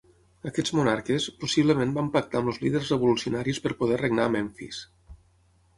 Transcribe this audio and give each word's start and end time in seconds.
Aquests 0.51 0.71
monarques, 0.77 1.27
possiblement 1.43 1.93
van 1.99 2.09
pactar 2.17 2.41
amb 2.41 2.51
els 2.53 2.59
líders 2.65 2.91
revolucionaris 2.95 3.61
per 3.67 3.77
poder 3.83 4.01
regnar 4.05 4.29
a 4.31 4.35
Memfis. 4.39 4.83